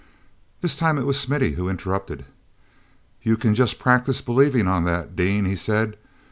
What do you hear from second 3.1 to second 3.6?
"You can